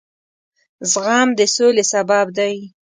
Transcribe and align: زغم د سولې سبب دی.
زغم 0.91 1.29
د 1.39 1.39
سولې 1.55 1.83
سبب 1.91 2.25
دی. 2.37 2.55